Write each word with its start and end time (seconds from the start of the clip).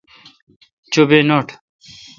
چو 0.91 1.01
بی 1.09 1.19
نوٹ۔ 1.27 1.47